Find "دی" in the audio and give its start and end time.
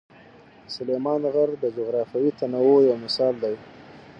3.43-3.55